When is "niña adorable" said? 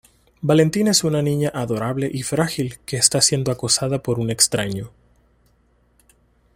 1.21-2.09